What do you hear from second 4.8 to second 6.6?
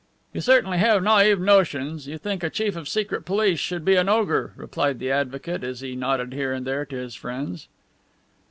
the advocate as he nodded here